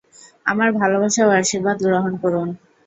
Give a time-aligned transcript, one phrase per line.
[0.45, 2.47] আমার ভালবাসা ও আশীর্বাদ গ্রহণ করুন।